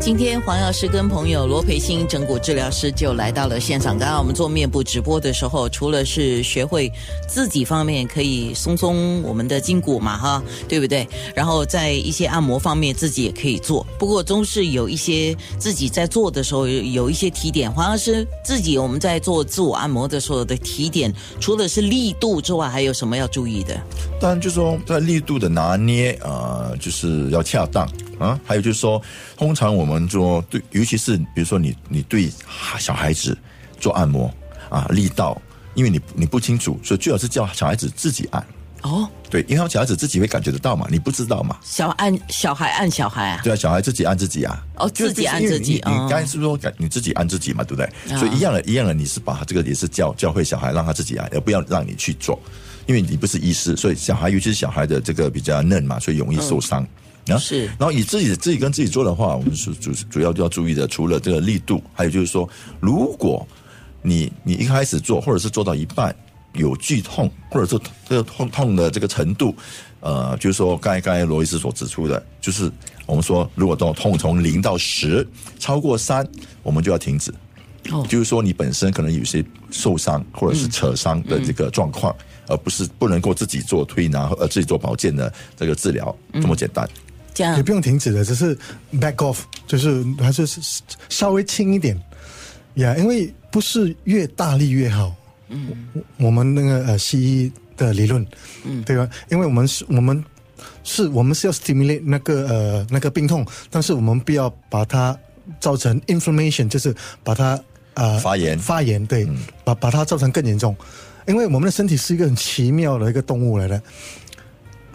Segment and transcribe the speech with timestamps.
[0.00, 3.98] 今天黄药师跟朋友罗培新整骨治疗师就来到了现场。
[3.98, 6.92] 刚刚我们做面部直播的时候，除了是学会
[7.26, 11.08] 自己方面可以松松我们的筋骨嘛，哈，对不对？
[11.34, 13.86] 然后在一些按摩方面自己也可以做。
[13.98, 17.72] 不过总是有一些自己在做的时候有一些提点。
[17.72, 23.74] 黄药师自己我们在做自我按摩的时候的提点，除了是力度之外，还有什么要注意的？
[24.20, 27.88] 当然，就是说在力度的拿捏啊，就是要恰当。
[28.16, 29.02] 啊，还有就是说，
[29.36, 32.30] 通常我们说对，尤其是比如说你你对
[32.78, 33.36] 小孩子
[33.78, 34.32] 做按摩
[34.68, 35.40] 啊，力道，
[35.74, 38.44] 因为你你不清楚，所以最好是叫小孩子自己按。
[38.82, 41.56] 哦，对，因为小孩子自己会感觉得到嘛，你不知道嘛。
[41.64, 43.40] 小按小孩按小孩啊？
[43.42, 44.62] 对啊，小孩自己按自己啊。
[44.76, 45.74] 哦，自己按自己。
[45.74, 47.64] 你刚才是不是说你自己按自己嘛？
[47.64, 48.18] 对不对？
[48.18, 52.38] 所以一样的，一样的，你是把这个也是教教会小孩让他自己按，而不要让你去做，
[52.84, 56.80] 因为你不是医师，所以小孩尤其是小孩的这个比较嫩嘛，所以容易受伤。
[56.80, 56.88] 然
[57.32, 62.48] 后是，然后以自己自己跟自己做的话，我们是主主要就要注意的，除了这个力度，还有就是说，
[62.80, 63.46] 如果
[64.02, 66.14] 你你一开始做，或者是做到一半
[66.52, 69.54] 有剧痛，或者是这个痛痛的这个程度，
[70.00, 72.70] 呃，就是说刚才刚才罗医师所指出的，就是
[73.06, 75.26] 我们说，如果到痛从零到十
[75.58, 76.26] 超过三，
[76.62, 77.32] 我们就要停止。
[77.90, 82.14] 哦，就是说你本身可能有些受伤或者是扯伤的这个状况，
[82.46, 86.88] 而不是不能够自己做推拿呃自己做保健的这个治疗这么简单。
[87.34, 88.56] 这样也不用停止的，只是
[88.92, 90.46] back off，就是还是
[91.08, 92.00] 稍微轻一点，
[92.74, 95.12] 呀，因为不是越大力越好。
[95.48, 95.68] 嗯，
[96.16, 98.24] 我们那个呃西医的理论，
[98.64, 99.08] 嗯，对吧？
[99.30, 100.24] 因为我们是我们
[100.84, 105.16] 是我们是要 stimulate 那个呃那个病痛，但是我们不要把它
[105.60, 107.60] 造成 inflammation，就是把它
[107.94, 109.28] 呃发炎发炎，对，
[109.64, 110.74] 把把它造成更严重。
[111.26, 113.80] 因为我们的身体是一个很奇妙的一个动物来的。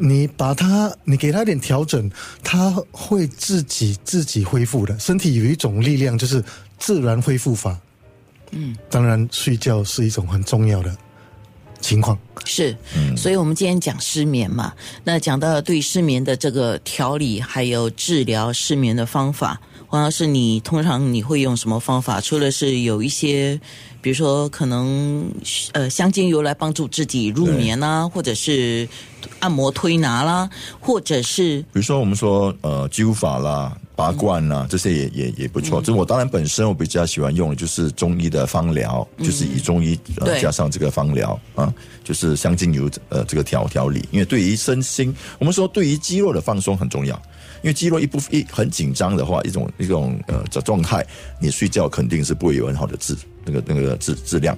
[0.00, 2.10] 你把它，你给它点调整，
[2.42, 4.98] 它会自己自己恢复的。
[4.98, 6.42] 身体有一种力量，就是
[6.78, 7.78] 自然恢复法。
[8.52, 10.96] 嗯，当然睡觉是一种很重要的
[11.80, 12.18] 情况。
[12.44, 12.74] 是，
[13.16, 14.72] 所以我们今天讲失眠嘛，
[15.04, 22.20] 那讲到对失眠的这个调理，还有治疗失眠的方法，黄老师，你通常你会用什么方法？
[22.20, 23.60] 除了是有一些。
[24.02, 25.30] 比如说，可能
[25.72, 28.88] 呃，香精油来帮助自己入眠啦，或者是
[29.40, 30.48] 按摩推拿啦，
[30.80, 35.82] 或者是比如说我们说呃灸法啦、拔罐啊，这些也也也不错。
[35.82, 39.98] 就我当然本身我比较喜欢用的就是中医的方疗，就是以中医
[40.40, 41.72] 加上这个方疗啊，
[42.02, 44.08] 就是香精油呃这个调调理。
[44.10, 47.20] 因为对于身心，我们说对于肌肉的放松很重要。
[47.62, 51.06] 因为肌肉一部分一很紧张的话，一种一种呃的状态，
[51.38, 54.56] 你睡觉肯定是不会有很好的质那个那个质质量。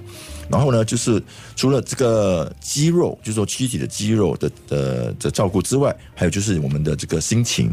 [0.48, 1.20] 然后呢，就是
[1.56, 7.72] 除了这个肌肉，就是说躯体的肌肉的的的照顾之外，还有就是我们的这个心情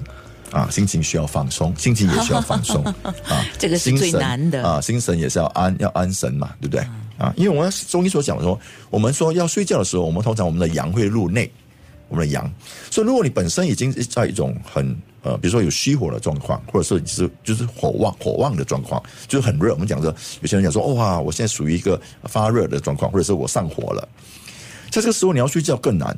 [0.51, 3.45] 啊，心情需要放松，心情也需要放松 啊。
[3.57, 6.85] 这个是最难的啊，心神也是要安要安神嘛，对不对
[7.17, 7.33] 啊？
[7.35, 8.59] 因为我们中医所讲说，
[8.89, 11.51] 我们说要睡觉的时候，我们通常我们的阳会入内，
[12.07, 12.51] 我们的阳，
[12.89, 19.73] 所以如果你本身已经在一种很呃，比如说有虚火的状况，或者是是就是火旺火旺的状况，就是很热。
[19.73, 24.07] 我们讲说，有些人讲说，哇，我现在属于一个发热的状况，或者是我上火了。
[24.89, 26.17] 在这个时候你要睡觉更难，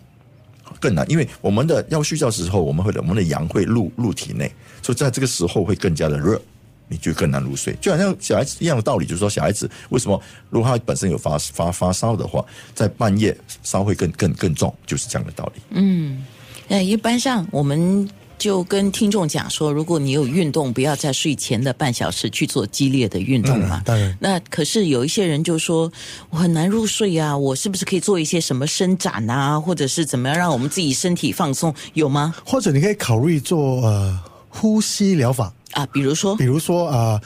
[0.80, 4.52] 更难，因为我们的要睡觉的时候，我们会我们的阳会入入体内，
[4.82, 6.42] 所以在这个时候会更加的热，
[6.88, 7.76] 你就更难入睡。
[7.82, 15.62] 就好像小孩子一样的道理，就是说小孩子为什么如果他本身有发发发烧的话，在半夜烧会更更更重，就是这样的道理。
[15.72, 16.24] 嗯，
[16.68, 18.10] 那一般上我们。
[18.42, 23.84] 就跟听众讲说，如果你有运动，不要在睡前的半小时去做激烈的运动嘛。
[23.86, 24.18] 当然。
[24.20, 25.92] 那可是有一些人就说，
[26.32, 31.72] 我很难入睡啊，我是不是可以做一些什么伸展啊，或者是怎么样让我们自己身体放松？
[31.94, 32.34] 有吗？
[32.44, 34.20] 或者你可以考虑做呃
[34.50, 37.22] 呼吸疗法啊，比如说，比如说啊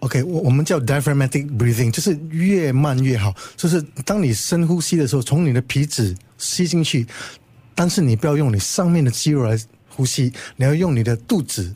[0.00, 7.06] ，OK，我我们叫 diaphragmatic breathing，就是越慢越好，就是当你深呼吸的时候，从你的皮脂吸进去，
[7.76, 9.56] 但是你不要用你上面的肌肉来。
[9.98, 11.74] 呼吸，你要用你的肚子。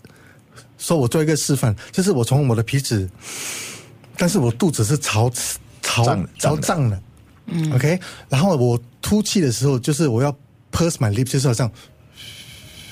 [0.79, 3.11] 说我做一个示范，就是我从我的皮脂，
[4.17, 5.29] 但是我肚子是朝
[5.81, 7.03] 朝朝胀的，
[7.47, 7.99] 嗯，OK。
[8.29, 10.31] 然后我吐气的时候，就是我要
[10.71, 11.69] purse my lips，就是好像，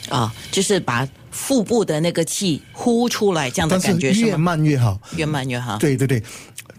[0.09, 5.79] 啊，就是把腹部的那个气呼出来，这样的感觉是越慢越好，越慢越好。
[5.79, 6.21] 对对对，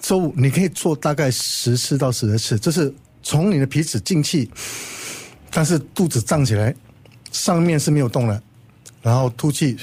[0.02, 2.94] 周你可以做大概十次到十二次，就是
[3.24, 4.50] 从你的皮脂进气，
[5.50, 6.76] 但是肚子胀起来。
[7.32, 8.42] 上面是没有动的，
[9.02, 9.78] 然后吐气。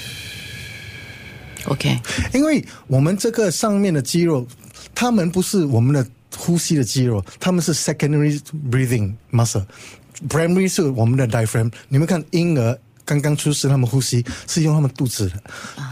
[1.65, 1.99] OK，
[2.33, 4.47] 因为我们这个上面的肌肉，
[4.95, 6.07] 他们不是我们的
[6.37, 8.39] 呼吸的肌肉，他们是 secondary
[8.71, 11.71] breathing muscle，primary 是我们的 diaphragm。
[11.89, 15.43] 你们看婴儿刚刚出世，他们呼吸是用他们肚子的，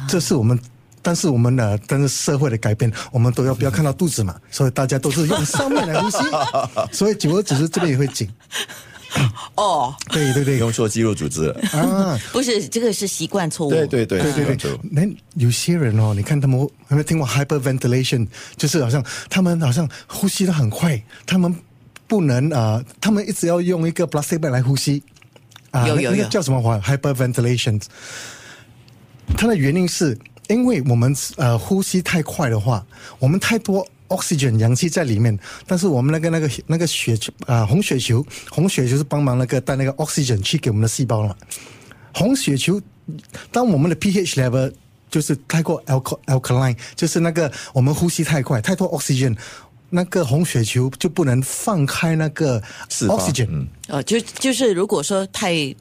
[0.08, 0.60] 这是我们。
[1.00, 4.36] 但是我们的，但是社会的改变，我们都要不要看到肚子嘛？
[4.52, 6.18] 所以大家都是用上面来呼吸，
[6.92, 8.30] 所以久而久之这边也会紧。
[9.56, 13.70] 哦，对对对不，用说肌肉组织了，啊，不是，这个是习惯错误。
[13.70, 15.02] 对对对对对对，那
[15.36, 18.28] 有些人哦，你看他们有没有听过 hyperventilation？
[18.56, 21.56] 就是好像他们好像呼吸的很快，他们
[22.08, 25.02] 不能啊、呃他们一直要用一个 plastic bag 来呼吸
[25.72, 27.82] 啊，那那个有有有叫什么话？hyperventilation。
[29.36, 30.18] 它的原因是
[30.48, 32.86] 因为我们呃呼吸太快的话，
[33.20, 41.36] 我们太多 oxygen 氧气在里面，但是我们那个那个那个血球啊、红血球，红血球是帮忙那个带那个 oxygen 去给我们的细胞了嘛。
[42.14, 42.82] 红血球，
[43.52, 44.72] 当我们的 pH level
[45.10, 49.36] 就是太过 alka alkaline，就是那个我们呼吸太快，太多 oxygen，
[49.90, 53.68] 那个红血球就不能放开那个 oxygen，、嗯。
[53.88, 55.76] 呃，就就是如果说太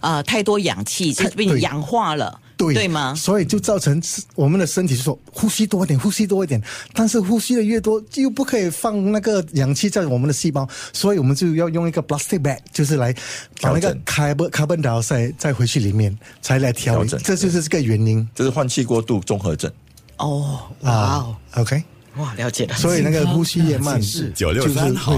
[0.00, 3.14] 啊、太多氧气，就被氧化了，对对吗？
[3.14, 4.00] 所以就造成
[4.34, 6.60] 我们的身体就说呼吸多一点，呼吸多一点，
[6.92, 13.14] 但是呼吸的越多，又不可以放那个氧气在我们的细胞，所以我们就要用一个 plastic bag，就是来
[13.60, 19.70] 把那个 carbon carbon dioxide 再回去里面，才来调，调整这就是这个原因这是换气过度综合症。
[20.18, 21.82] 哦，哇哦，，OK，
[22.16, 22.74] 哇，了解了。
[22.76, 23.98] 所以那个呼吸也慢，
[24.34, 25.16] 九六三好。